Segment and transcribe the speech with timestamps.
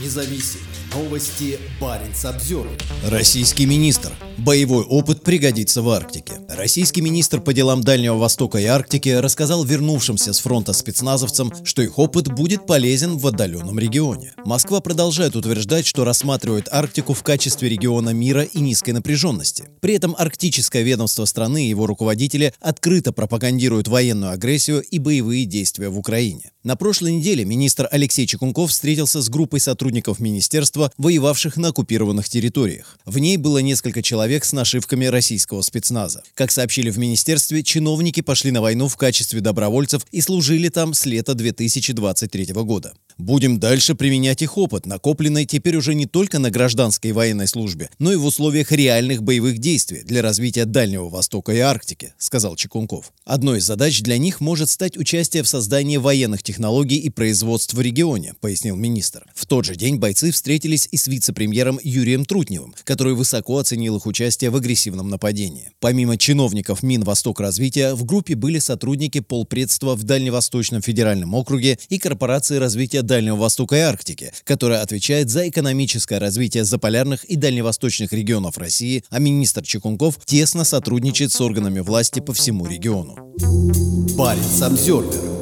[0.00, 2.68] независимые новости Баренц обзор.
[3.04, 4.12] Российский министр.
[4.38, 6.34] Боевой опыт пригодится в Арктике.
[6.48, 11.98] Российский министр по делам Дальнего Востока и Арктики рассказал вернувшимся с фронта спецназовцам, что их
[11.98, 14.34] опыт будет полезен в отдаленном регионе.
[14.44, 19.68] Москва продолжает утверждать, что рассматривает Арктику в качестве региона мира и низкой напряженности.
[19.80, 25.88] При этом арктическое ведомство страны и его руководители открыто пропагандируют военную агрессию и боевые действия
[25.88, 26.52] в Украине.
[26.64, 32.98] На прошлой неделе министр Алексей Чекунков встретился с группой сотрудников министерства, воевавших на оккупированных территориях.
[33.04, 36.22] В ней было несколько человек с нашивками российского спецназа.
[36.34, 41.06] Как сообщили в министерстве, чиновники пошли на войну в качестве добровольцев и служили там с
[41.06, 42.94] лета 2023 года.
[43.16, 48.12] Будем дальше применять их опыт, накопленный теперь уже не только на гражданской военной службе, но
[48.12, 53.12] и в условиях реальных боевых действий для развития Дальнего Востока и Арктики, сказал Чекунков.
[53.24, 57.80] Одной из задач для них может стать участие в создании военных технологий и производств в
[57.80, 59.26] регионе, пояснил министр.
[59.34, 60.32] В тот же день бойцы
[60.74, 65.70] встретились и с вице-премьером Юрием Трутневым, который высоко оценил их участие в агрессивном нападении.
[65.80, 72.56] Помимо чиновников Минвосток развития, в группе были сотрудники полпредства в Дальневосточном федеральном округе и корпорации
[72.56, 79.04] развития Дальнего Востока и Арктики, которая отвечает за экономическое развитие заполярных и дальневосточных регионов России,
[79.10, 83.16] а министр Чекунков тесно сотрудничает с органами власти по всему региону.
[84.16, 85.33] Баренц обзервер